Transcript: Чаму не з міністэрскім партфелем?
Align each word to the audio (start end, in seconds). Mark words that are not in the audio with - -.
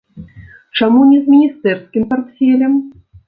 Чаму 0.77 1.01
не 1.09 1.19
з 1.27 1.35
міністэрскім 1.35 2.07
партфелем? 2.13 2.73